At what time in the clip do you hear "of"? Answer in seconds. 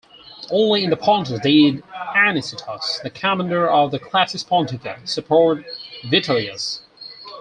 3.69-3.91